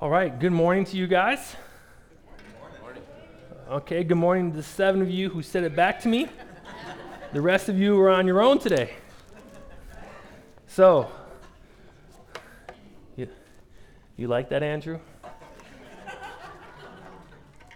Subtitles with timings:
[0.00, 1.56] All right, good morning to you guys.
[3.68, 6.28] Okay, good morning to the seven of you who said it back to me.
[7.32, 8.94] The rest of you are on your own today.
[10.68, 11.10] So,
[13.16, 13.28] you,
[14.16, 15.00] you like that, Andrew?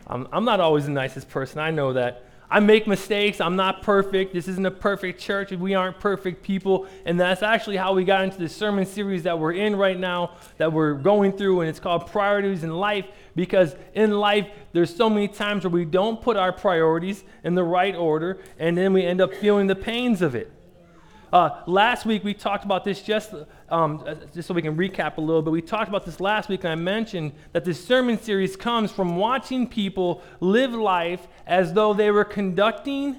[0.06, 2.24] I'm, I'm not always the nicest person, I know that.
[2.52, 3.40] I make mistakes.
[3.40, 4.34] I'm not perfect.
[4.34, 5.52] This isn't a perfect church.
[5.52, 6.86] We aren't perfect people.
[7.06, 10.32] And that's actually how we got into the sermon series that we're in right now,
[10.58, 11.62] that we're going through.
[11.62, 15.86] And it's called Priorities in Life because in life, there's so many times where we
[15.86, 19.74] don't put our priorities in the right order, and then we end up feeling the
[19.74, 20.52] pains of it.
[21.32, 23.32] Uh, last week we talked about this just,
[23.72, 25.50] um, uh, just so we can recap a little bit.
[25.50, 29.16] We talked about this last week, and I mentioned that this sermon series comes from
[29.16, 33.16] watching people live life as though they were conducting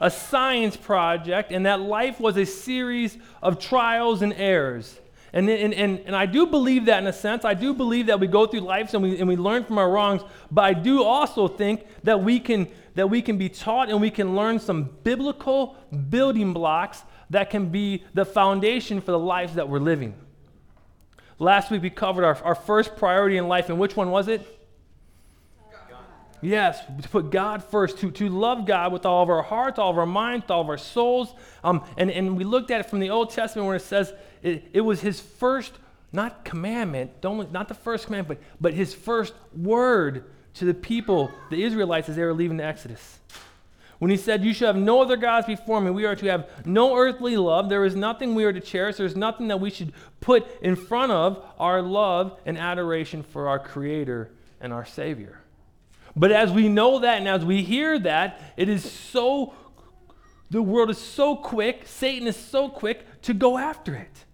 [0.00, 5.00] a science project, and that life was a series of trials and errors.
[5.32, 7.44] And, and, and, and I do believe that in a sense.
[7.44, 9.90] I do believe that we go through life and we, and we learn from our
[9.90, 14.00] wrongs, but I do also think that we, can, that we can be taught and
[14.00, 15.76] we can learn some biblical
[16.08, 20.14] building blocks that can be the foundation for the lives that we're living.
[21.38, 24.40] Last week we covered our, our first priority in life, and which one was it?
[25.88, 25.98] God.
[26.40, 29.90] Yes, to put God first, to, to love God with all of our hearts, all
[29.90, 31.32] of our minds, all of our souls.
[31.62, 34.12] Um, and, and we looked at it from the Old Testament where it says
[34.42, 35.74] it, it was his first,
[36.12, 41.30] not commandment, don't, not the first commandment, but, but his first word to the people,
[41.50, 43.20] the Israelites, as they were leaving the Exodus.
[43.98, 46.48] When he said, You shall have no other gods before me, we are to have
[46.64, 47.68] no earthly love.
[47.68, 48.96] There is nothing we are to cherish.
[48.96, 53.48] There is nothing that we should put in front of our love and adoration for
[53.48, 55.40] our Creator and our Savior.
[56.14, 59.54] But as we know that and as we hear that, it is so,
[60.50, 64.24] the world is so quick, Satan is so quick to go after it.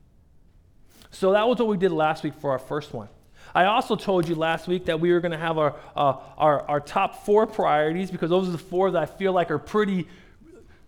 [1.11, 3.09] So that was what we did last week for our first one.
[3.55, 6.69] I also told you last week that we were going to have our, uh, our,
[6.69, 10.09] our top four priorities because those are the four that I feel like are pretty,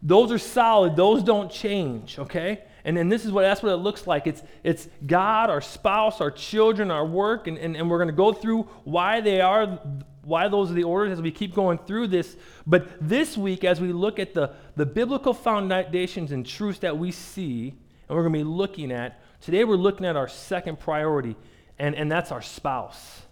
[0.02, 0.96] those are solid.
[0.96, 2.64] Those don't change, okay?
[2.84, 4.28] And then this is what that's what it looks like.
[4.28, 8.32] It's it's God, our spouse, our children, our work, and, and, and we're gonna go
[8.32, 9.80] through why they are
[10.22, 12.36] why those are the orders as we keep going through this.
[12.64, 17.10] But this week, as we look at the, the biblical foundations and truths that we
[17.10, 17.74] see,
[18.08, 21.34] and we're gonna be looking at, today we're looking at our second priority,
[21.78, 23.22] and, and that's our spouse.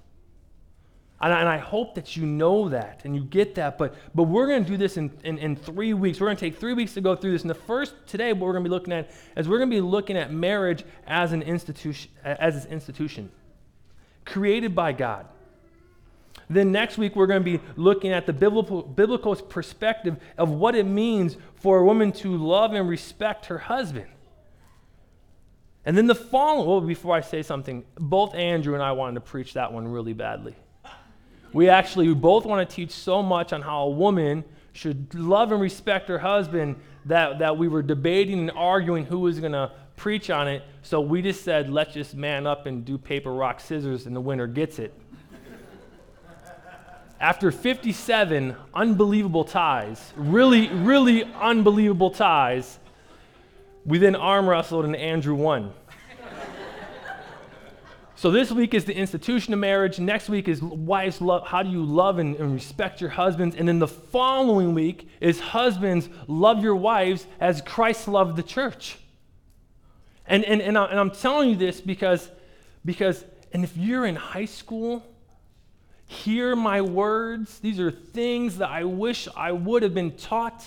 [1.21, 3.79] And I, and I, hope that you know that and you get that.
[3.79, 6.21] But, but we're going to do this in, in, in, three weeks.
[6.21, 7.43] We're going to take three weeks to go through this.
[7.43, 9.77] And the first today, what we're going to be looking at is we're going to
[9.77, 13.31] be looking at marriage as an institution, as an institution
[14.25, 15.27] created by God.
[16.51, 20.75] Then next week, we're going to be looking at the biblical, biblical perspective of what
[20.75, 24.07] it means for a woman to love and respect her husband.
[25.87, 29.21] And then the following, well, before I say something, both Andrew and I wanted to
[29.21, 30.55] preach that one really badly.
[31.53, 35.53] We actually we both want to teach so much on how a woman should love
[35.53, 39.71] and respect her husband that, that we were debating and arguing who was going to
[39.97, 40.63] preach on it.
[40.83, 44.21] So we just said, let's just man up and do paper, rock, scissors, and the
[44.21, 44.93] winner gets it.
[47.21, 52.81] After 57 unbelievable ties, really, really unbelievable ties,
[53.85, 55.73] we then arm wrestled and Andrew won.
[58.17, 59.99] so this week is the institution of marriage.
[59.99, 61.47] Next week is wives love.
[61.47, 63.57] How do you love and, and, respect your husbands?
[63.57, 68.97] And then the following week is husbands love your wives as Christ loved the church.
[70.27, 72.31] And and and, I, and I'm telling you this because
[72.85, 75.05] because and if you're in high school,
[76.07, 77.59] hear my words.
[77.59, 80.65] These are things that I wish I would have been taught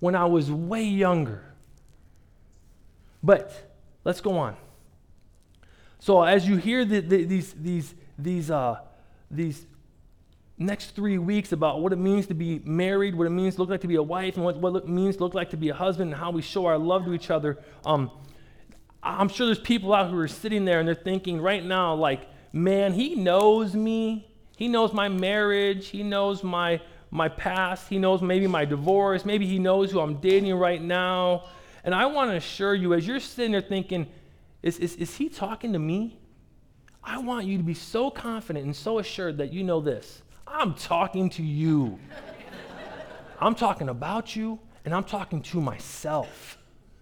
[0.00, 1.51] when I was way younger.
[3.22, 3.74] But
[4.04, 4.56] let's go on.
[5.98, 8.80] So as you hear the, the, these, these, these, uh,
[9.30, 9.66] these
[10.58, 13.70] next three weeks about what it means to be married, what it means to look
[13.70, 15.68] like to be a wife, and what, what it means to look like to be
[15.68, 18.10] a husband, and how we show our love to each other, um,
[19.02, 22.28] I'm sure there's people out who are sitting there and they're thinking right now, like,
[22.52, 24.28] man, he knows me.
[24.56, 25.88] He knows my marriage.
[25.88, 26.80] He knows my,
[27.10, 27.88] my past.
[27.88, 29.24] He knows maybe my divorce.
[29.24, 31.46] Maybe he knows who I'm dating right now.
[31.84, 34.06] And I want to assure you, as you're sitting there thinking,
[34.62, 36.18] is, is, is he talking to me?
[37.02, 40.22] I want you to be so confident and so assured that you know this.
[40.46, 41.98] I'm talking to you.
[43.40, 46.58] I'm talking about you, and I'm talking to myself.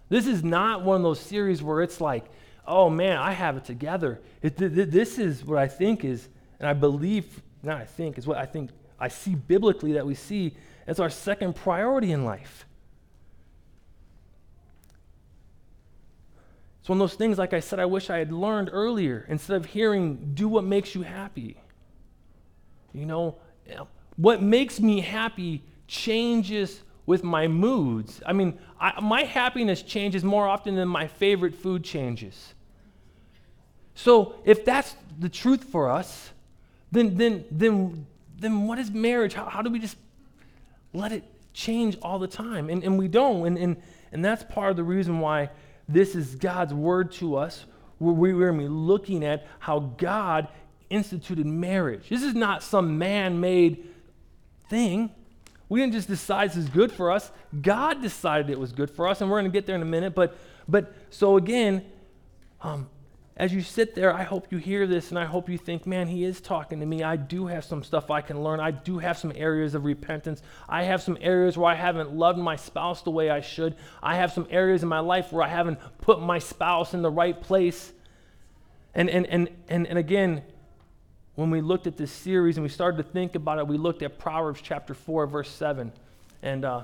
[0.09, 2.25] This is not one of those series where it's like,
[2.65, 4.19] oh man, I have it together.
[4.41, 6.27] It, th- th- this is what I think is,
[6.59, 10.15] and I believe, not I think, is what I think I see biblically that we
[10.15, 10.55] see
[10.87, 12.65] as our second priority in life.
[16.91, 19.63] One of those things, like I said, I wish I had learned earlier instead of
[19.63, 21.55] hearing, do what makes you happy.
[22.91, 23.37] You know,
[24.17, 28.21] what makes me happy changes with my moods.
[28.25, 32.53] I mean, I, my happiness changes more often than my favorite food changes.
[33.95, 36.31] So if that's the truth for us,
[36.91, 38.05] then then then
[38.37, 39.33] then what is marriage?
[39.33, 39.95] How, how do we just
[40.91, 41.23] let it
[41.53, 42.69] change all the time?
[42.69, 43.47] And, and we don't.
[43.47, 43.77] And, and,
[44.11, 45.51] and that's part of the reason why
[45.87, 47.65] this is God's word to us.
[47.99, 50.47] We're, going to be looking at how God
[50.89, 52.09] instituted marriage.
[52.09, 53.87] This is not some man made
[54.69, 55.11] thing.
[55.69, 57.31] We didn't just decide this is good for us.
[57.61, 59.85] God decided it was good for us, and we're going to get there in a
[59.85, 60.15] minute.
[60.15, 60.35] But,
[60.67, 61.85] but so again,
[62.61, 62.89] um,
[63.41, 66.05] as you sit there, I hope you hear this and I hope you think, man,
[66.05, 67.01] he is talking to me.
[67.01, 68.59] I do have some stuff I can learn.
[68.59, 70.43] I do have some areas of repentance.
[70.69, 73.75] I have some areas where I haven't loved my spouse the way I should.
[74.03, 77.09] I have some areas in my life where I haven't put my spouse in the
[77.09, 77.91] right place.
[78.93, 80.43] And, and, and, and, and again,
[81.33, 84.03] when we looked at this series and we started to think about it, we looked
[84.03, 85.91] at Proverbs chapter 4, verse 7.
[86.43, 86.83] And, uh,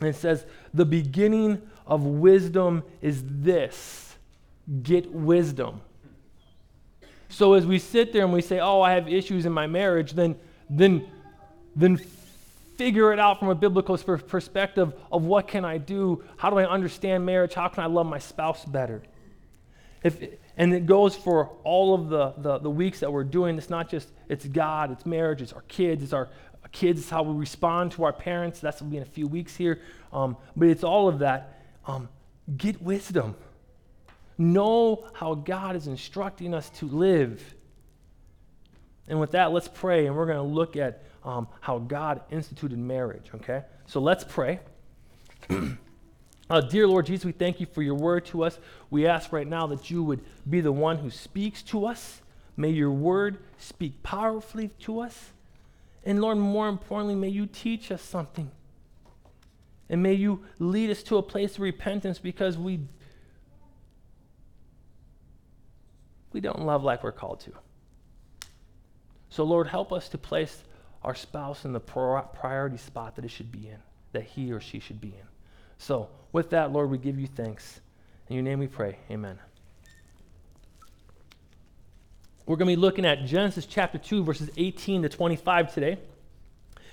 [0.00, 4.11] and it says, The beginning of wisdom is this
[4.82, 5.80] get wisdom.
[7.28, 10.12] So as we sit there and we say, "Oh, I have issues in my marriage,"
[10.12, 10.36] then
[10.68, 11.06] then
[11.74, 11.98] then
[12.76, 16.22] figure it out from a biblical perspective of what can I do?
[16.36, 17.54] How do I understand marriage?
[17.54, 19.02] How can I love my spouse better?
[20.02, 20.20] If,
[20.56, 23.56] and it goes for all of the, the, the weeks that we're doing.
[23.56, 26.28] It's not just it's God, it's marriage, it's our kids, it's our
[26.72, 28.60] kids, it's how we respond to our parents.
[28.60, 29.80] That's going to be in a few weeks here.
[30.12, 31.62] Um, but it's all of that.
[31.86, 32.08] Um,
[32.56, 33.34] get wisdom.
[34.38, 37.54] Know how God is instructing us to live.
[39.08, 42.78] And with that, let's pray, and we're going to look at um, how God instituted
[42.78, 43.62] marriage, okay?
[43.86, 44.60] So let's pray.
[46.50, 48.58] uh, dear Lord Jesus, we thank you for your word to us.
[48.90, 52.22] We ask right now that you would be the one who speaks to us.
[52.56, 55.30] May your word speak powerfully to us.
[56.04, 58.50] And Lord, more importantly, may you teach us something.
[59.88, 62.80] And may you lead us to a place of repentance because we
[66.32, 67.52] we don't love like we're called to.
[69.28, 70.62] So, Lord, help us to place
[71.02, 73.78] our spouse in the priority spot that it should be in,
[74.12, 75.26] that he or she should be in.
[75.78, 77.80] So, with that, Lord, we give you thanks.
[78.28, 78.98] In your name we pray.
[79.10, 79.38] Amen.
[82.46, 85.98] We're going to be looking at Genesis chapter 2, verses 18 to 25 today.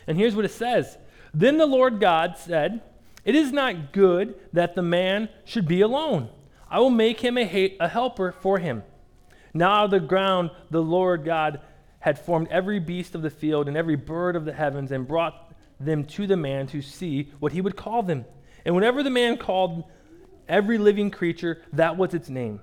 [0.07, 0.97] And here's what it says
[1.33, 2.81] Then the Lord God said,
[3.25, 6.29] It is not good that the man should be alone.
[6.69, 8.83] I will make him a, a helper for him.
[9.53, 11.61] Now the ground the Lord God
[11.99, 15.53] had formed every beast of the field and every bird of the heavens and brought
[15.79, 18.25] them to the man to see what he would call them.
[18.65, 19.83] And whenever the man called
[20.47, 22.61] every living creature, that was its name.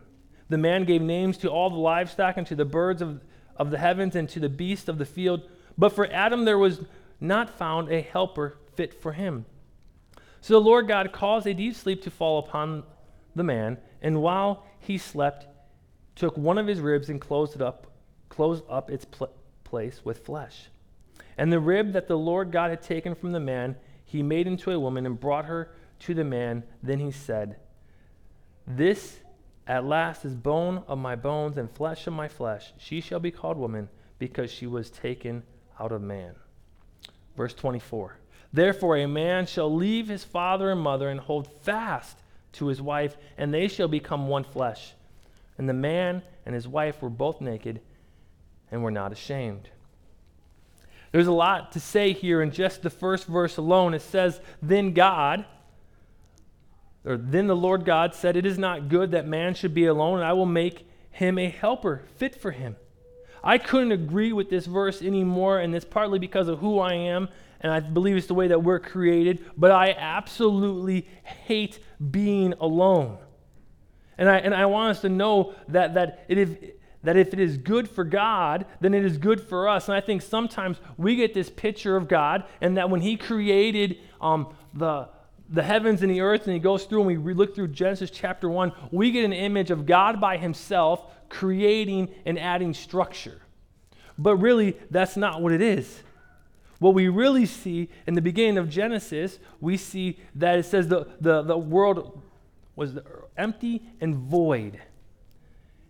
[0.49, 3.21] The man gave names to all the livestock and to the birds of,
[3.57, 5.43] of the heavens and to the beasts of the field.
[5.77, 6.81] But for Adam there was
[7.21, 9.47] not found a helper fit for him.
[10.41, 12.85] So the Lord God caused a deep sleep to fall upon
[13.35, 15.47] the man, and while he slept,
[16.17, 17.87] took one of his ribs and closed it up,
[18.29, 19.31] closed up its pl-
[19.63, 20.69] place with flesh.
[21.39, 24.73] And the rib that the Lord God had taken from the man, he made into
[24.73, 25.71] a woman and brought her
[26.01, 26.65] to the man.
[26.83, 27.57] Then he said,
[28.67, 29.21] This
[29.67, 32.73] at last is bone of my bones and flesh of my flesh.
[32.79, 35.43] She shall be called woman because she was taken
[35.79, 36.35] out of man.
[37.37, 38.17] Verse 24.
[38.53, 42.17] Therefore, a man shall leave his father and mother and hold fast
[42.53, 44.95] to his wife, and they shall become one flesh.
[45.59, 47.81] And the man and his wife were both naked
[48.71, 49.71] and were not ashamed.
[51.13, 53.95] There's a lot to say here in just the first verse alone.
[53.95, 55.47] It says, Then God,
[57.05, 60.19] or then the Lord God said, It is not good that man should be alone,
[60.19, 62.77] and I will make him a helper fit for him.
[63.43, 67.29] I couldn't agree with this verse anymore, and it's partly because of who I am,
[67.61, 71.79] and I believe it's the way that we're created, but I absolutely hate
[72.11, 73.19] being alone.
[74.19, 76.57] And I, and I want us to know that, that, it is,
[77.03, 79.89] that if it is good for God, then it is good for us.
[79.89, 83.99] And I think sometimes we get this picture of God, and that when He created
[84.21, 85.09] um, the,
[85.49, 88.49] the heavens and the earth, and He goes through and we look through Genesis chapter
[88.49, 93.41] 1, we get an image of God by Himself creating and adding structure.
[94.19, 96.03] But really, that's not what it is.
[96.79, 101.09] What we really see in the beginning of Genesis, we see that it says the,
[101.21, 102.21] the, the world
[102.75, 102.99] was
[103.37, 104.81] empty and void.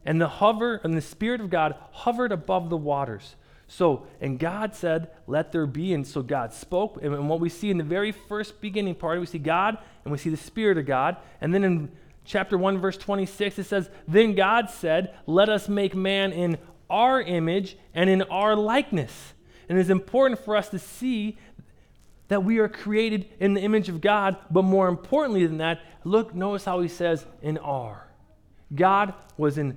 [0.04, 3.34] And the hover and the Spirit of God hovered above the waters.
[3.68, 5.92] So, and God said, Let there be.
[5.92, 7.02] And so God spoke.
[7.02, 10.18] And what we see in the very first beginning part, we see God and we
[10.18, 11.16] see the Spirit of God.
[11.40, 11.90] And then in
[12.24, 17.20] chapter 1, verse 26, it says, Then God said, Let us make man in our
[17.20, 19.34] image and in our likeness.
[19.68, 21.36] And it's important for us to see
[22.28, 26.34] that we are created in the image of God, but more importantly than that, look,
[26.34, 28.08] notice how he says, in our.
[28.74, 29.76] God was in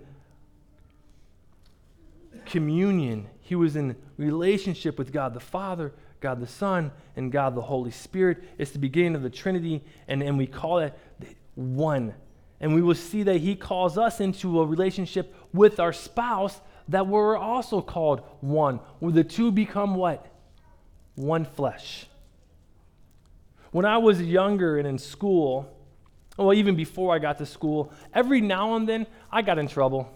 [2.46, 7.62] communion, he was in relationship with God the Father, God the Son, and God the
[7.62, 8.44] Holy Spirit.
[8.58, 10.98] It's the beginning of the Trinity, and, and we call it
[11.56, 12.14] one.
[12.60, 17.08] And we will see that he calls us into a relationship with our spouse that
[17.08, 20.26] we're also called one, where the two become what?
[21.16, 22.08] One flesh.
[23.72, 25.76] When I was younger and in school,
[26.38, 30.10] well, even before I got to school, every now and then I got in trouble.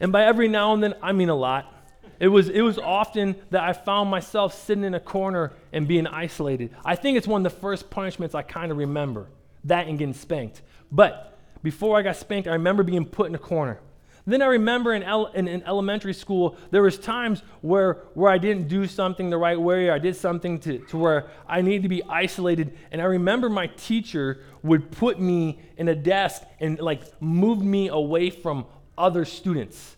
[0.00, 1.74] And by every now and then, I mean a lot.
[2.20, 6.06] It was, it was often that I found myself sitting in a corner and being
[6.06, 6.74] isolated.
[6.84, 9.28] I think it's one of the first punishments I kind of remember
[9.64, 10.62] that and getting spanked.
[10.90, 13.80] But before I got spanked, I remember being put in a corner.
[14.28, 18.36] Then I remember in, el- in, in, elementary school, there was times where, where I
[18.36, 21.84] didn't do something the right way, or I did something to, to where I needed
[21.84, 22.76] to be isolated.
[22.92, 27.88] And I remember my teacher would put me in a desk and like move me
[27.88, 28.66] away from
[28.98, 29.96] other students.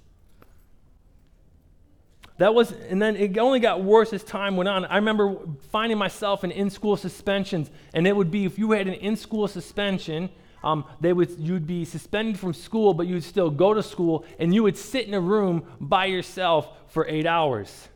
[2.38, 4.84] That was, and then it only got worse as time went on.
[4.84, 5.40] I remember
[5.72, 10.30] finding myself in in-school suspensions, and it would be if you had an in-school suspension,
[10.62, 14.55] um, they would, you'd be suspended from school, but you'd still go to school, and
[14.55, 17.88] you would sit in a room by yourself for eight hours.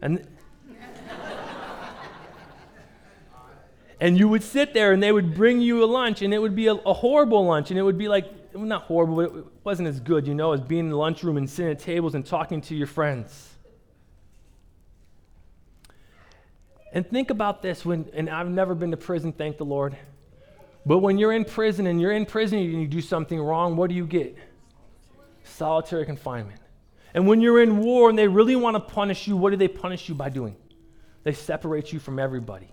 [0.00, 0.26] And,
[4.00, 6.54] and you would sit there, and they would bring you a lunch, and it would
[6.54, 9.88] be a, a horrible lunch, and it would be like, not horrible, but it wasn't
[9.88, 12.60] as good, you know, as being in the lunchroom and sitting at tables and talking
[12.62, 13.54] to your friends.
[16.92, 19.96] And think about this when, and I've never been to prison, thank the Lord.
[20.88, 23.90] But when you're in prison and you're in prison and you do something wrong, what
[23.90, 24.34] do you get?
[25.44, 26.60] Solitary confinement.
[27.12, 29.68] And when you're in war and they really want to punish you, what do they
[29.68, 30.56] punish you by doing?
[31.24, 32.70] They separate you from everybody.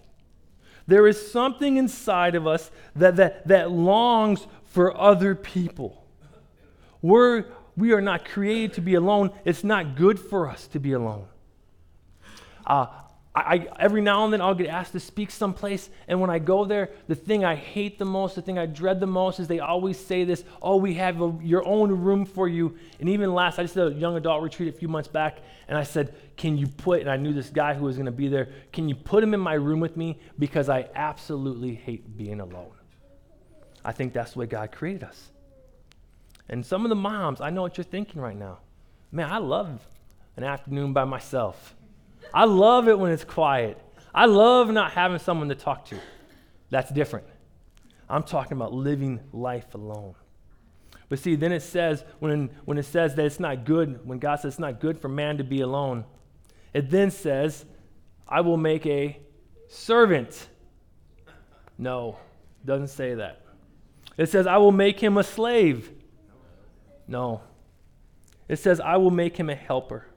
[0.87, 6.05] There is something inside of us that, that, that longs for other people.
[7.01, 7.43] We're,
[7.75, 9.31] we are not created to be alone.
[9.43, 11.25] It's not good for us to be alone.
[12.65, 12.87] Uh,
[13.35, 16.63] I, every now and then I'll get asked to speak someplace, and when I go
[16.63, 19.59] there, the thing I hate the most, the thing I dread the most, is they
[19.59, 23.59] always say this: "Oh, we have a, your own room for you." And even last,
[23.59, 26.57] I just did a young adult retreat a few months back, and I said, "Can
[26.57, 28.47] you put?" And I knew this guy who was going to be there.
[28.71, 32.71] Can you put him in my room with me because I absolutely hate being alone.
[33.83, 35.31] I think that's the way God created us.
[36.47, 38.59] And some of the moms, I know what you're thinking right now.
[39.11, 39.87] Man, I love
[40.37, 41.75] an afternoon by myself.
[42.33, 43.79] I love it when it's quiet.
[44.13, 45.99] I love not having someone to talk to.
[46.69, 47.27] That's different.
[48.09, 50.15] I'm talking about living life alone.
[51.09, 54.37] But see, then it says, when, when it says that it's not good, when God
[54.37, 56.05] says it's not good for man to be alone,
[56.73, 57.65] it then says,
[58.27, 59.19] I will make a
[59.67, 60.47] servant.
[61.77, 62.17] No,
[62.63, 63.41] doesn't say that.
[64.17, 65.91] It says, I will make him a slave.
[67.07, 67.41] No.
[68.47, 70.07] It says, I will make him a helper.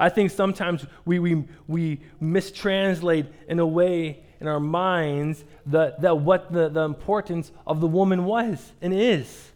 [0.00, 6.18] I think sometimes we, we, we mistranslate in a way in our minds that, that
[6.18, 9.50] what the, the importance of the woman was and is.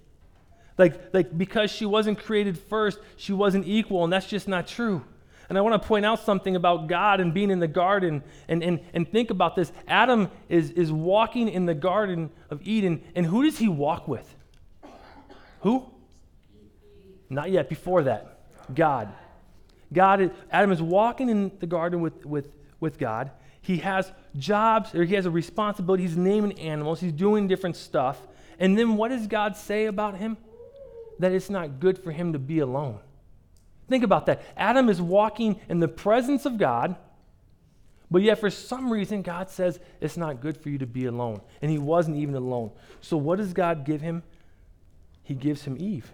[0.77, 5.03] Like, like because she wasn't created first, she wasn't equal, and that's just not true.
[5.49, 8.63] And I want to point out something about God and being in the garden and,
[8.63, 9.73] and, and think about this.
[9.89, 14.35] Adam is, is walking in the garden of Eden, and who does he walk with?
[15.61, 15.87] Who?
[17.31, 18.41] Not yet, before that.
[18.75, 19.09] God.
[19.95, 23.31] God Adam is walking in the garden with, with, with God.
[23.63, 26.03] He has jobs, or he has a responsibility.
[26.03, 28.21] He's naming animals, he's doing different stuff.
[28.59, 30.37] And then what does God say about him?
[31.19, 32.99] That it's not good for him to be alone.
[33.89, 34.43] Think about that.
[34.57, 36.97] Adam is walking in the presence of God,
[38.11, 41.41] but yet for some reason, God says it's not good for you to be alone.
[41.63, 42.71] And he wasn't even alone.
[43.01, 44.23] So what does God give him?
[45.23, 46.13] He gives him Eve.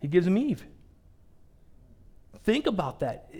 [0.00, 0.64] He gives him Eve.
[2.48, 3.30] Think about that.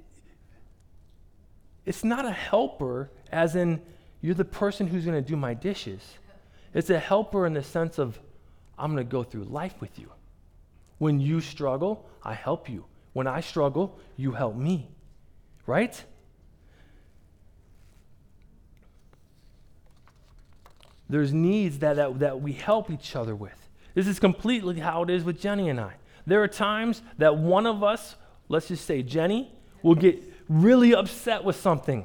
[1.87, 3.81] It's not a helper, as in,
[4.21, 6.03] you're the person who's going to do my dishes.
[6.75, 8.21] It's a helper in the sense of,
[8.79, 10.13] I'm going to go through life with you.
[10.99, 12.85] When you struggle, I help you.
[13.15, 14.91] When I struggle, you help me.
[15.65, 16.05] Right?
[21.09, 23.71] There's needs that, that, that we help each other with.
[23.95, 25.95] This is completely how it is with Jenny and I.
[26.27, 28.15] There are times that one of us,
[28.49, 29.53] let's just say Jenny,
[29.83, 32.05] will get really upset with something.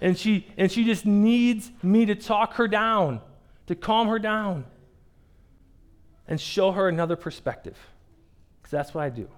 [0.00, 3.20] And she, and she just needs me to talk her down.
[3.66, 4.64] to calm her down
[6.26, 7.78] and show her another perspective.
[8.60, 9.28] Because that's what I do.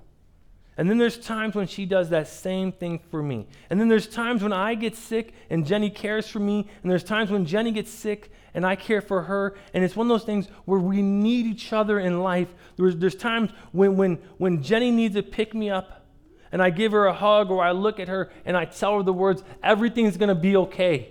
[0.76, 3.46] And then there's times when she does that same thing for me.
[3.70, 6.68] And then there's times when I get sick and Jenny cares for me.
[6.82, 9.54] And there's times when Jenny gets sick and I care for her.
[9.72, 12.48] And it's one of those things where we need each other in life.
[12.76, 16.03] There's, there's times when, when, when Jenny needs to pick me up
[16.54, 19.02] and I give her a hug or I look at her and I tell her
[19.02, 21.11] the words, everything's going to be okay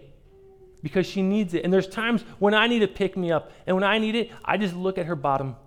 [0.82, 1.66] because she needs it.
[1.66, 3.52] And there's times when I need to pick me up.
[3.68, 5.58] And when I need it, I just look at her bottom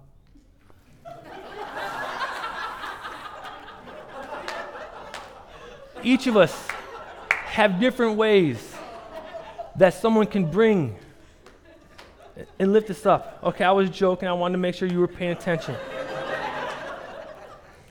[6.03, 6.69] each of us
[7.29, 8.75] have different ways
[9.75, 10.97] that someone can bring
[12.59, 13.41] and lift us up.
[13.43, 14.27] Okay, I was joking.
[14.29, 15.75] I wanted to make sure you were paying attention.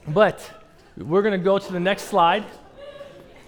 [0.08, 0.65] but
[0.98, 2.46] we're going to go to the next slide.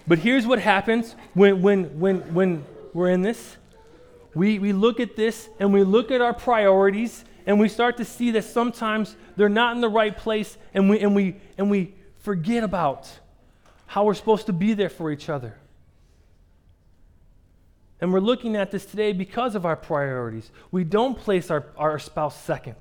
[0.06, 3.56] But here's what happens when, when, when, when we're in this.
[4.34, 8.04] We, we look at this and we look at our priorities and we start to
[8.04, 11.94] see that sometimes they're not in the right place and we, and we, and we
[12.18, 13.10] forget about
[13.86, 15.56] how we're supposed to be there for each other.
[18.00, 20.50] And we're looking at this today because of our priorities.
[20.70, 22.76] We don't place our, our spouse second.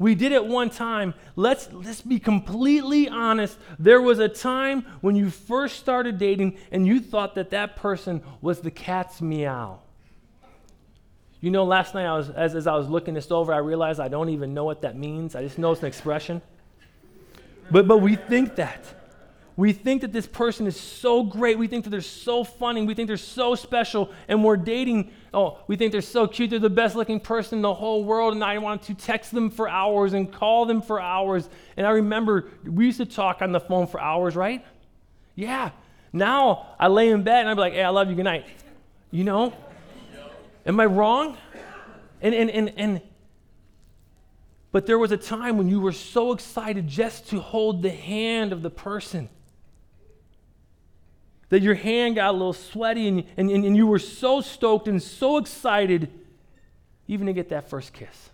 [0.00, 1.12] We did it one time.
[1.36, 3.58] Let's, let's be completely honest.
[3.78, 8.22] There was a time when you first started dating and you thought that that person
[8.40, 9.80] was the cat's meow.
[11.42, 14.00] You know, last night I was, as, as I was looking this over, I realized
[14.00, 15.34] I don't even know what that means.
[15.34, 16.40] I just know it's an expression.
[17.70, 18.82] But, but we think that.
[19.60, 21.58] We think that this person is so great.
[21.58, 22.86] We think that they're so funny.
[22.86, 24.10] We think they're so special.
[24.26, 25.12] And we're dating.
[25.34, 26.48] Oh, we think they're so cute.
[26.48, 28.32] They're the best looking person in the whole world.
[28.32, 31.50] And I want to text them for hours and call them for hours.
[31.76, 34.64] And I remember we used to talk on the phone for hours, right?
[35.34, 35.72] Yeah.
[36.10, 38.16] Now I lay in bed and I'm like, hey, I love you.
[38.16, 38.46] Good night.
[39.10, 39.52] You know?
[40.64, 41.36] Am I wrong?
[42.22, 43.02] And, and, and, and,
[44.72, 48.54] but there was a time when you were so excited just to hold the hand
[48.54, 49.28] of the person
[51.50, 55.02] that your hand got a little sweaty and, and, and you were so stoked and
[55.02, 56.10] so excited
[57.06, 58.30] even to get that first kiss.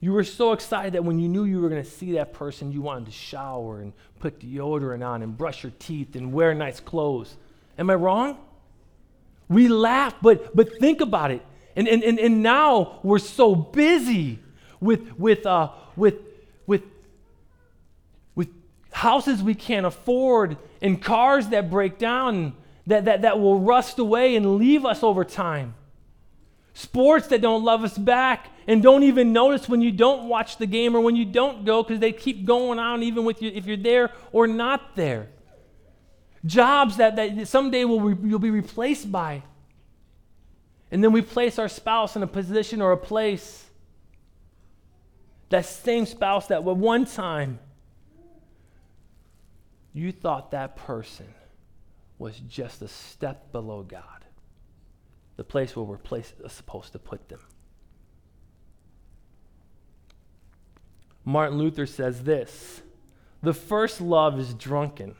[0.00, 2.72] You were so excited that when you knew you were going to see that person,
[2.72, 6.78] you wanted to shower and put deodorant on and brush your teeth and wear nice
[6.78, 7.36] clothes.
[7.78, 8.38] Am I wrong?
[9.48, 11.42] We laugh, but, but think about it.
[11.74, 14.38] And, and, and, and now we're so busy
[14.80, 16.14] with, with, uh, with
[16.66, 16.82] with
[18.94, 22.54] houses we can't afford, and cars that break down,
[22.86, 25.74] that, that, that will rust away and leave us over time.
[26.74, 30.66] Sports that don't love us back and don't even notice when you don't watch the
[30.66, 33.66] game or when you don't go because they keep going on even with you if
[33.66, 35.26] you're there or not there.
[36.46, 39.42] Jobs that, that someday will re, you'll be replaced by.
[40.92, 43.64] And then we place our spouse in a position or a place.
[45.48, 47.58] That same spouse that at one time
[49.94, 51.32] you thought that person
[52.18, 54.24] was just a step below God,
[55.36, 57.40] the place where we're place, uh, supposed to put them.
[61.24, 62.82] Martin Luther says this
[63.42, 65.14] The first love is drunken.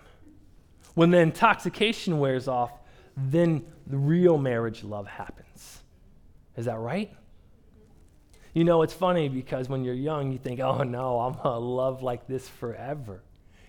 [0.95, 2.71] When the intoxication wears off,
[3.17, 5.81] then the real marriage love happens.
[6.57, 7.13] Is that right?
[8.53, 11.59] You know, it's funny because when you're young, you think, oh no, I'm going to
[11.59, 13.23] love like this forever.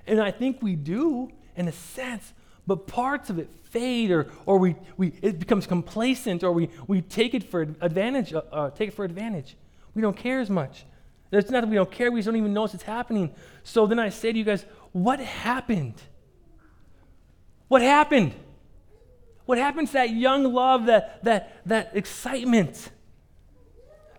[0.08, 2.34] And I think we do in a sense,
[2.68, 7.02] but parts of it fade or, or we, we, it becomes complacent or we, we
[7.02, 9.58] take it for advantage, uh, uh, take it for advantage.
[9.94, 10.86] We don't care as much.
[11.32, 13.34] It's not that we don't care, we just don't even notice it's happening.
[13.64, 15.96] So then I say to you guys, what happened?
[17.68, 18.34] What happened?
[19.46, 22.90] What happened to that young love, that, that, that excitement?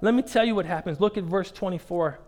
[0.01, 1.01] Let me tell you what happens.
[1.01, 2.19] Look at verse 24.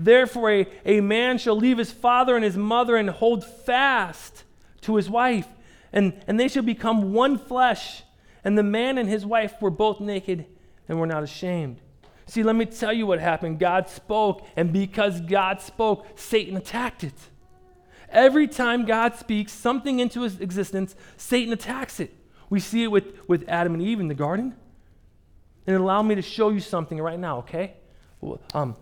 [0.00, 4.44] Therefore, a, a man shall leave his father and his mother and hold fast
[4.80, 5.46] to his wife,
[5.92, 8.02] and, and they shall become one flesh.
[8.42, 10.46] And the man and his wife were both naked
[10.88, 11.82] and were not ashamed.
[12.24, 13.58] See, let me tell you what happened.
[13.58, 17.28] God spoke, and because God spoke, Satan attacked it.
[18.08, 22.16] Every time God speaks something into his existence, Satan attacks it.
[22.48, 24.54] We see it with, with Adam and Eve in the garden.
[25.66, 27.74] And allow me to show you something right now, okay?
[28.54, 28.76] Um,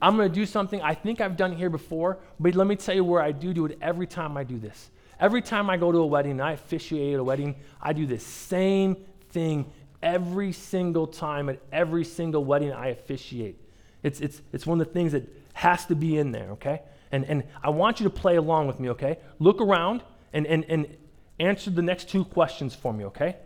[0.00, 2.94] I'm going to do something I think I've done here before, but let me tell
[2.94, 4.90] you where I do do it every time I do this.
[5.18, 8.96] Every time I go to a wedding I officiate a wedding, I do the same
[9.30, 9.70] thing
[10.02, 13.58] every single time at every single wedding I officiate.
[14.02, 16.82] It's, it's, it's one of the things that has to be in there, okay?
[17.10, 19.18] And, and I want you to play along with me, okay?
[19.38, 20.96] Look around and, and, and
[21.40, 23.36] answer the next two questions for me, okay?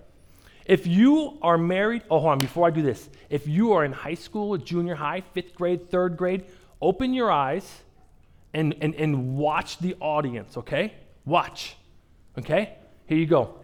[0.70, 3.90] If you are married, oh, hold on, before I do this, if you are in
[3.90, 6.44] high school, junior high, fifth grade, third grade,
[6.80, 7.82] open your eyes
[8.54, 10.94] and, and, and watch the audience, okay?
[11.24, 11.74] Watch,
[12.38, 12.76] okay?
[13.06, 13.56] Here you go.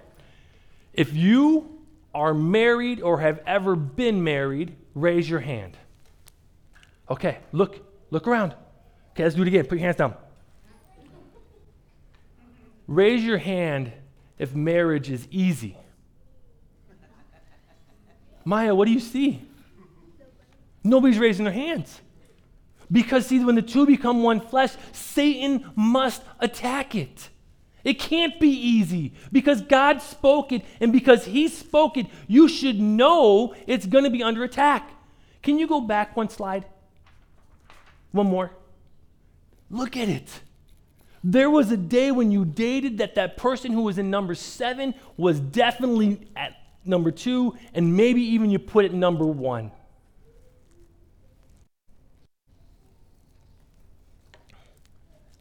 [0.95, 1.79] If you
[2.13, 5.77] are married or have ever been married, raise your hand.
[7.09, 8.53] Okay, look, look around.
[9.13, 9.65] Okay, let's do it again.
[9.67, 10.17] Put your hands down.
[12.89, 13.93] Raise your hand
[14.41, 15.77] if marriage is easy.
[18.47, 19.43] Maya, what do you see?
[20.85, 22.01] Nobody's raising their hands.
[22.91, 27.29] Because, see, when the two become one flesh, Satan must attack it.
[27.83, 32.79] It can't be easy because God spoke it, and because He spoke it, you should
[32.79, 34.91] know it's going to be under attack.
[35.43, 36.67] Can you go back one slide?
[38.13, 38.53] One more.
[39.71, 40.41] Look at it.
[41.25, 44.95] There was a day when you dated that that person who was in number seven
[45.17, 46.53] was definitely at
[46.87, 49.71] number two, and maybe even you put it number one.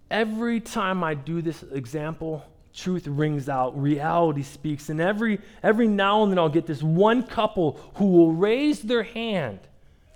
[0.09, 6.23] Every time I do this example, truth rings out, reality speaks, and every every now
[6.23, 9.59] and then I'll get this one couple who will raise their hand.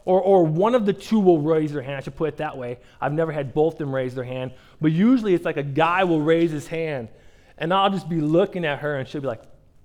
[0.06, 1.98] Or, or one of the two will raise their hand.
[1.98, 2.80] I should put it that way.
[3.00, 6.04] I've never had both of them raise their hand, but usually it's like a guy
[6.04, 7.10] will raise his hand,
[7.58, 9.44] and I'll just be looking at her, and she'll be like,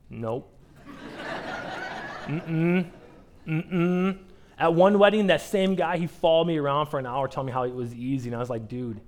[0.08, 0.53] "Nope,
[2.26, 2.86] mm-mm,
[3.46, 4.18] mm-mm."
[4.58, 7.52] At one wedding, that same guy he followed me around for an hour, telling me
[7.52, 9.00] how it was easy, and I was like, "Dude,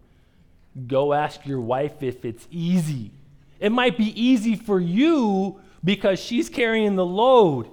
[0.87, 3.11] Go ask your wife if it's easy.
[3.59, 7.69] It might be easy for you because she's carrying the load,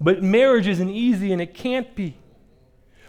[0.00, 2.16] but marriage isn't easy and it can't be.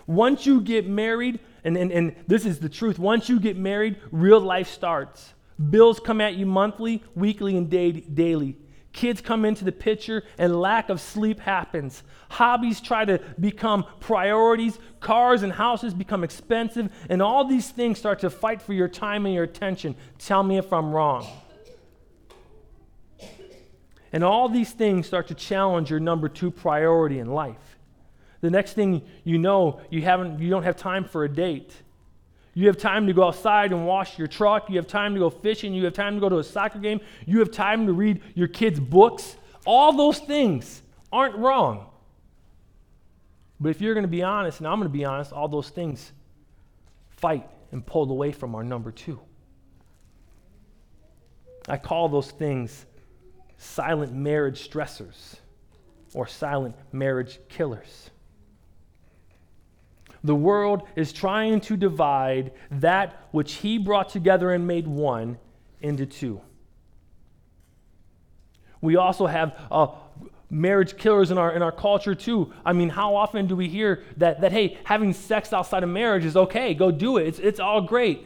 [0.06, 3.98] Once you get married, and, and, and this is the truth, once you get married,
[4.12, 5.34] real life starts.
[5.72, 8.58] Bills come at you monthly, weekly, and day, daily.
[8.96, 12.02] Kids come into the picture and lack of sleep happens.
[12.30, 14.80] Hobbies try to become priorities.
[15.02, 16.90] Cars and houses become expensive.
[17.10, 19.98] And all these things start to fight for your time and your attention.
[20.18, 21.28] Tell me if I'm wrong.
[24.14, 27.78] And all these things start to challenge your number two priority in life.
[28.40, 31.74] The next thing you know, you, haven't, you don't have time for a date.
[32.56, 34.70] You have time to go outside and wash your truck.
[34.70, 35.74] You have time to go fishing.
[35.74, 37.02] You have time to go to a soccer game.
[37.26, 39.36] You have time to read your kids' books.
[39.66, 41.88] All those things aren't wrong.
[43.60, 45.70] But if you're going to be honest, and I'm going to be honest, all those
[45.70, 46.14] things
[47.10, 49.20] fight and pull away from our number two.
[51.68, 52.86] I call those things
[53.58, 55.38] silent marriage stressors
[56.14, 58.12] or silent marriage killers.
[60.26, 65.38] The world is trying to divide that which he brought together and made one
[65.82, 66.42] into two.
[68.82, 69.88] We also have uh,
[70.50, 72.52] marriage killers in our, in our culture, too.
[72.66, 76.26] I mean, how often do we hear that, that, hey, having sex outside of marriage
[76.26, 78.26] is okay, go do it, it's, it's all great?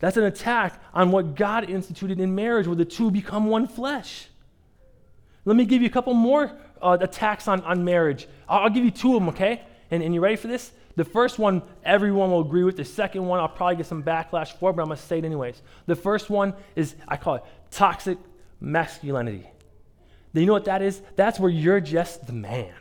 [0.00, 4.28] That's an attack on what God instituted in marriage, where the two become one flesh.
[5.46, 8.28] Let me give you a couple more uh, attacks on, on marriage.
[8.48, 9.62] I'll, I'll give you two of them, okay?
[9.90, 10.72] And, and you ready for this?
[10.96, 12.76] The first one, everyone will agree with.
[12.76, 15.24] The second one, I'll probably get some backlash for, but I'm going to say it
[15.24, 15.62] anyways.
[15.86, 18.18] The first one is, I call it toxic
[18.60, 19.46] masculinity.
[20.34, 21.00] You know what that is?
[21.16, 22.74] That's where you're just the man,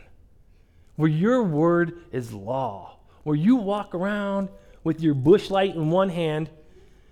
[0.95, 4.49] where your word is law, where you walk around
[4.83, 6.49] with your Busch Light in one hand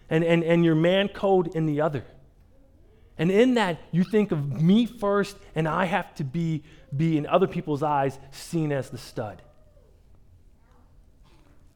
[0.10, 2.04] and, and, and your man code in the other.
[3.20, 6.64] And in that, you think of me first, and I have to be,
[6.96, 9.42] be in other people's eyes seen as the stud.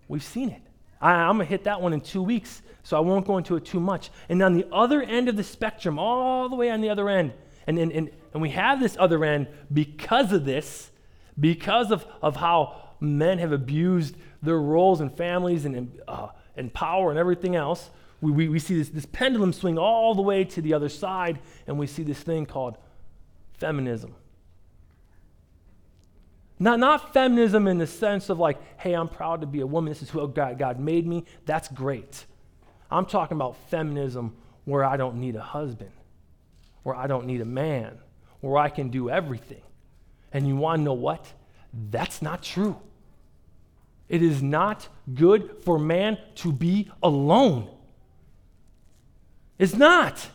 [0.07, 0.61] We've seen it.
[1.01, 3.57] I, am going to hit that one in two weeks, so I won't go into
[3.57, 4.09] it too much.
[4.29, 7.33] And on the other end of the spectrum, all the way on the other end,
[7.67, 10.91] and, and, and, and we have this other end because of this,
[11.37, 17.09] because of, of how men have abused their roles and families and, uh, and power
[17.09, 17.89] and everything else
[18.23, 21.39] we, we, we see this, this pendulum swing all the way to the other side,
[21.67, 22.77] and we see this thing called
[23.57, 24.15] feminism.
[26.57, 29.91] Not, not feminism in the sense of like, hey, I'm proud to be a woman.
[29.91, 31.25] This is who God, God made me.
[31.45, 32.25] That's great.
[32.89, 35.91] I'm talking about feminism where I don't need a husband,
[36.83, 37.97] where I don't need a man,
[38.39, 39.63] where I can do everything.
[40.31, 41.25] And you want to know what?
[41.91, 42.79] That's not true.
[44.07, 47.67] It is not good for man to be alone.
[49.63, 50.29] It's not.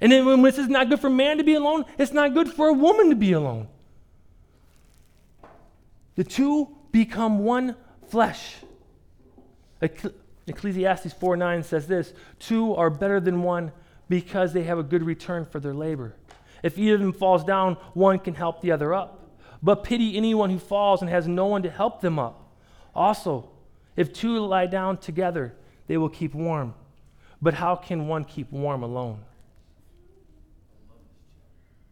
[0.00, 2.48] And then when this is not good for man to be alone, it's not good
[2.48, 3.66] for a woman to be alone.
[6.14, 7.74] The two become one
[8.06, 8.54] flesh.
[10.46, 13.72] Ecclesiastes 4 9 says this Two are better than one
[14.08, 16.14] because they have a good return for their labor.
[16.62, 19.28] If either of them falls down, one can help the other up.
[19.60, 22.48] But pity anyone who falls and has no one to help them up.
[22.94, 23.50] Also,
[23.96, 25.56] if two lie down together,
[25.88, 26.74] they will keep warm.
[27.44, 29.20] But how can one keep warm alone?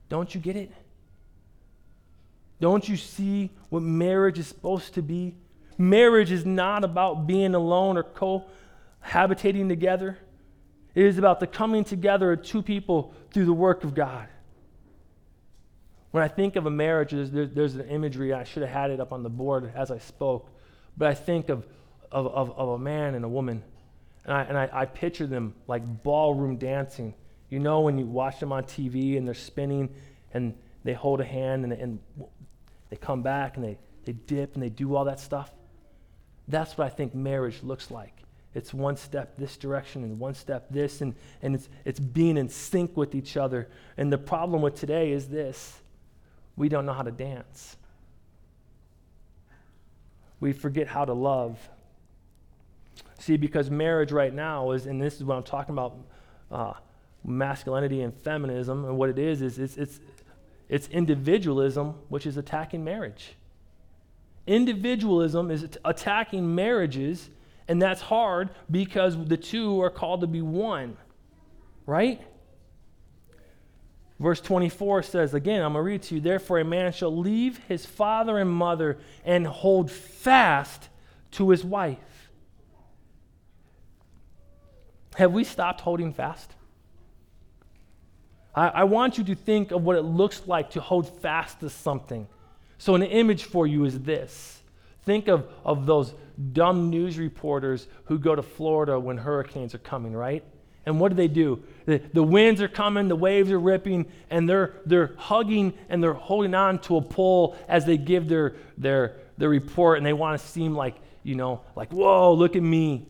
[0.09, 0.73] Don't you get it?
[2.59, 5.35] Don't you see what marriage is supposed to be?
[5.77, 8.03] Marriage is not about being alone or
[9.05, 10.17] cohabitating together.
[10.95, 14.29] It is about the coming together of two people through the work of God.
[16.13, 19.01] When I think of a marriage, there's, there's an imagery, I should have had it
[19.01, 20.49] up on the board as I spoke,
[20.97, 21.67] but I think of,
[22.11, 23.63] of, of, of a man and a woman,
[24.25, 27.15] and, I, and I, I picture them like ballroom dancing.
[27.51, 29.95] You know, when you watch them on TV and they're spinning
[30.33, 30.55] and
[30.85, 31.99] they hold a hand and, and
[32.91, 35.53] they come back and they, they dip and they do all that stuff.
[36.49, 38.23] That's what I think marriage looks like.
[38.55, 42.49] It's one step this direction and one step this, and, and it's, it's being in
[42.49, 43.69] sync with each other.
[43.97, 45.81] And the problem with today is this
[46.57, 47.77] we don't know how to dance.
[50.39, 51.59] We forget how to love.
[53.23, 55.97] See, because marriage right now is, and this is what I'm talking about
[56.51, 56.73] uh,
[57.25, 60.01] masculinity and feminism, and what it is, is it's, it's,
[60.69, 63.37] it's individualism, which is attacking marriage.
[64.49, 67.31] Individualism is attacking marriages,
[67.69, 70.97] and that's hard because the two are called to be one,
[71.87, 72.21] right?
[74.19, 77.59] Verse 24 says, again, I'm going to read to you, therefore a man shall leave
[77.69, 80.89] his father and mother and hold fast
[81.33, 81.99] to his wife.
[85.17, 86.53] Have we stopped holding fast?
[88.55, 91.71] I, I want you to think of what it looks like to hold fast to
[91.71, 92.27] something.
[92.79, 94.61] So, an image for you is this
[95.05, 96.15] think of, of those
[96.53, 100.45] dumb news reporters who go to Florida when hurricanes are coming, right?
[100.85, 101.63] And what do they do?
[101.87, 106.13] The, the winds are coming, the waves are ripping, and they're, they're hugging and they're
[106.13, 110.41] holding on to a pole as they give their, their, their report, and they want
[110.41, 113.07] to seem like, you know, like, whoa, look at me.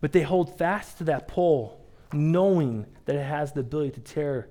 [0.00, 1.80] But they hold fast to that pole,
[2.12, 4.48] knowing that it has the ability to tear,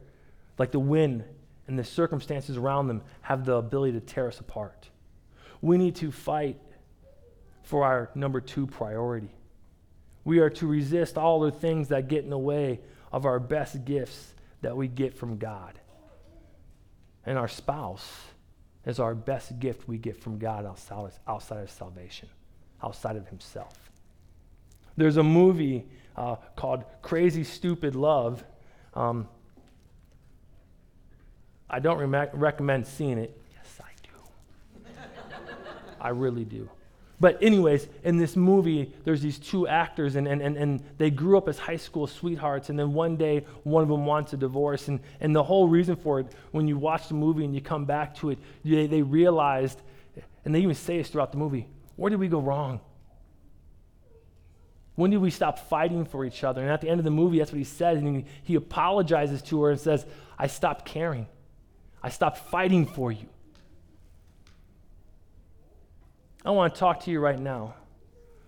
[0.58, 1.23] like the wind
[1.67, 4.89] and the circumstances around them have the ability to tear us apart.
[5.62, 6.60] We need to fight
[7.63, 9.29] for our number two priority.
[10.23, 12.81] We are to resist all the things that get in the way
[13.12, 15.79] of our best gifts that we get from God.
[17.25, 18.08] And our spouse
[18.86, 22.29] is our best gift we get from God outside, outside of salvation,
[22.84, 23.91] outside of Himself.
[24.97, 28.43] There's a movie uh, called Crazy Stupid Love.
[28.93, 29.27] Um,
[31.69, 33.39] I don't re- recommend seeing it.
[33.53, 34.91] Yes, I do.
[36.01, 36.69] I really do.
[37.19, 41.38] But, anyways, in this movie, there's these two actors, and, and, and, and they grew
[41.38, 44.89] up as high school sweethearts, and then one day, one of them wants a divorce.
[44.89, 47.86] And, and the whole reason for it, when you watch the movie and you come
[47.86, 49.81] back to it, they, they realized,
[50.43, 52.81] and they even say this throughout the movie, where did we go wrong?
[54.95, 56.62] When did we stop fighting for each other?
[56.62, 57.99] And at the end of the movie, that's what he says.
[57.99, 60.05] And he, apologizes to her and says,
[60.39, 61.27] I stopped caring.
[62.01, 63.27] I stopped fighting for you.
[66.45, 67.73] I want to talk to you right now.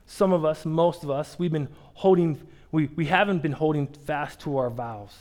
[0.05, 2.39] Some of us, most of us, we've been holding,
[2.71, 5.13] we, we haven't been holding fast to our vows.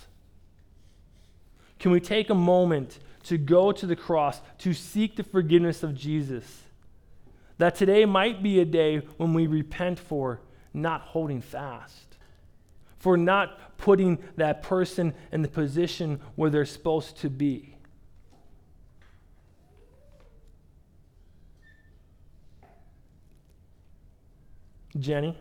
[1.80, 5.94] Can we take a moment to go to the cross, to seek the forgiveness of
[5.94, 6.62] Jesus?
[7.58, 10.40] That today might be a day when we repent for
[10.76, 12.18] not holding fast,
[12.98, 17.76] for not putting that person in the position where they're supposed to be.
[24.98, 25.36] Jenny,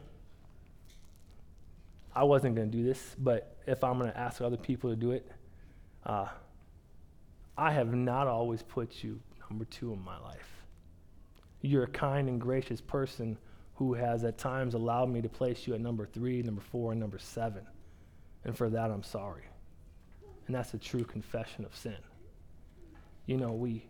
[2.14, 4.96] I wasn't going to do this, but if I'm going to ask other people to
[4.96, 5.30] do it,
[6.06, 6.28] uh,
[7.58, 9.20] I have not always put you
[9.50, 10.64] number two in my life.
[11.62, 13.38] You're a kind and gracious person
[13.76, 17.00] who has at times allowed me to place you at number three, number four, and
[17.00, 17.62] number seven.
[18.46, 19.44] And for that, I'm sorry.
[20.48, 21.98] And that's a true confession of sin.
[23.26, 23.84] You know, we,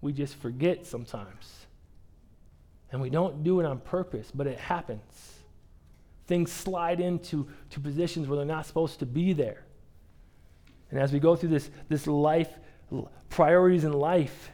[0.00, 1.66] we just forget sometimes
[2.92, 5.40] and we don't do it on purpose, but it happens.
[6.28, 9.64] Things slide into to positions where they're not supposed to be there.
[10.90, 12.56] And as we go through this, this life,
[13.30, 14.50] priorities in life,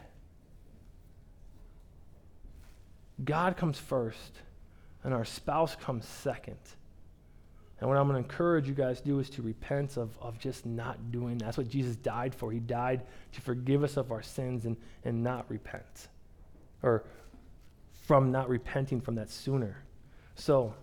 [3.23, 4.31] God comes first,
[5.03, 6.57] and our spouse comes second.
[7.79, 10.37] And what I'm going to encourage you guys to do is to repent of, of
[10.37, 11.45] just not doing that.
[11.45, 12.51] That's what Jesus died for.
[12.51, 13.01] He died
[13.33, 16.09] to forgive us of our sins and, and not repent.
[16.83, 17.03] Or
[18.05, 19.83] from not repenting from that sooner.
[20.35, 20.75] So,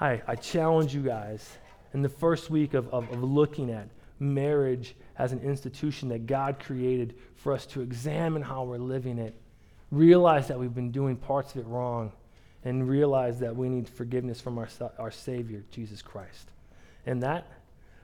[0.00, 1.58] I, I challenge you guys
[1.92, 3.88] in the first week of, of, of looking at
[4.20, 9.34] marriage as an institution that God created for us to examine how we're living it,
[9.90, 12.12] realize that we've been doing parts of it wrong,
[12.64, 16.50] and realize that we need forgiveness from our, our Savior, Jesus Christ.
[17.06, 17.46] And that,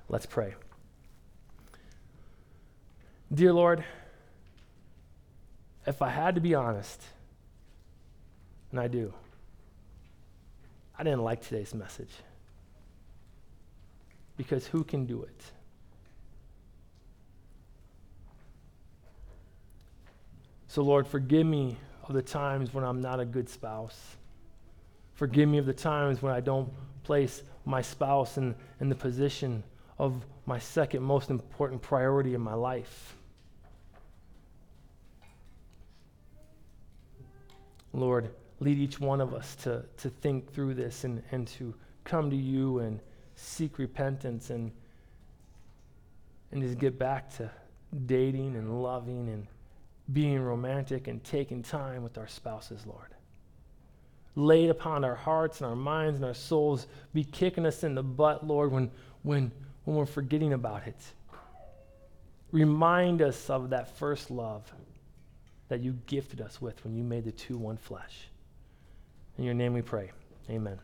[0.08, 0.54] let's pray.
[3.32, 3.84] Dear Lord,
[5.86, 7.02] if I had to be honest,
[8.70, 9.12] and I do,
[10.98, 12.12] I didn't like today's message.
[14.36, 15.42] Because who can do it?
[20.74, 21.76] So, Lord, forgive me
[22.08, 24.16] of the times when I'm not a good spouse.
[25.12, 26.68] Forgive me of the times when I don't
[27.04, 29.62] place my spouse in, in the position
[30.00, 33.14] of my second most important priority in my life.
[37.92, 42.30] Lord, lead each one of us to, to think through this and, and to come
[42.30, 42.98] to you and
[43.36, 44.72] seek repentance and,
[46.50, 47.48] and just get back to
[48.06, 49.46] dating and loving and
[50.12, 53.14] being romantic and taking time with our spouses, Lord.
[54.36, 58.02] Laid upon our hearts and our minds and our souls, be kicking us in the
[58.02, 58.90] butt, Lord, when,
[59.22, 59.50] when,
[59.84, 61.00] when we're forgetting about it.
[62.50, 64.70] Remind us of that first love
[65.68, 68.28] that you gifted us with when you made the two one flesh.
[69.38, 70.10] In your name we pray.
[70.50, 70.78] Amen.